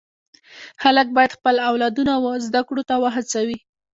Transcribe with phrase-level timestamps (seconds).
[0.83, 3.57] خلک باید خپل اولادونه و زده کړو ته و هڅوي.